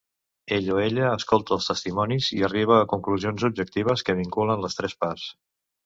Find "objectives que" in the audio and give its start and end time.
3.53-4.21